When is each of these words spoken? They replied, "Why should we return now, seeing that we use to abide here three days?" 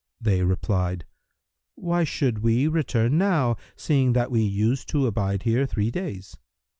They 0.19 0.43
replied, 0.43 1.05
"Why 1.75 2.05
should 2.05 2.39
we 2.39 2.67
return 2.67 3.19
now, 3.19 3.57
seeing 3.75 4.13
that 4.13 4.31
we 4.31 4.41
use 4.41 4.83
to 4.85 5.05
abide 5.05 5.43
here 5.43 5.67
three 5.67 5.91
days?" 5.91 6.35